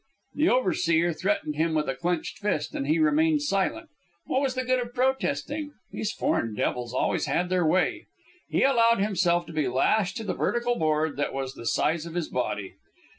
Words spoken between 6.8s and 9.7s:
always had their way. He allowed himself to be